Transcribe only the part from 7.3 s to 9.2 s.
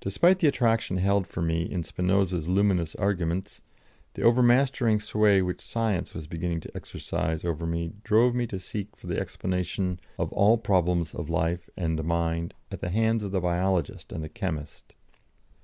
over me drove me to seek for the